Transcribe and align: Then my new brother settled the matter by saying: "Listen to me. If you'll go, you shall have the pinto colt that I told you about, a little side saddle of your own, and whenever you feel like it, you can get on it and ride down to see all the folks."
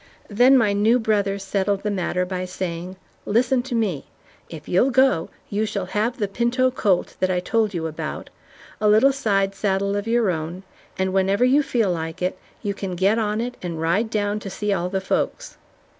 Then 0.31 0.57
my 0.57 0.73
new 0.73 0.97
brother 0.97 1.37
settled 1.37 1.83
the 1.83 1.91
matter 1.91 2.25
by 2.25 2.45
saying: 2.45 2.95
"Listen 3.23 3.61
to 3.61 3.75
me. 3.75 4.05
If 4.49 4.67
you'll 4.67 4.89
go, 4.89 5.29
you 5.47 5.67
shall 5.67 5.85
have 5.85 6.17
the 6.17 6.27
pinto 6.27 6.71
colt 6.71 7.15
that 7.19 7.29
I 7.29 7.39
told 7.39 7.75
you 7.75 7.85
about, 7.85 8.31
a 8.79 8.87
little 8.89 9.13
side 9.13 9.53
saddle 9.53 9.95
of 9.95 10.07
your 10.07 10.31
own, 10.31 10.63
and 10.97 11.13
whenever 11.13 11.45
you 11.45 11.61
feel 11.61 11.91
like 11.91 12.19
it, 12.19 12.35
you 12.63 12.73
can 12.73 12.95
get 12.95 13.19
on 13.19 13.39
it 13.41 13.57
and 13.61 13.79
ride 13.79 14.09
down 14.09 14.39
to 14.39 14.49
see 14.49 14.73
all 14.73 14.89
the 14.89 15.01
folks." 15.01 15.57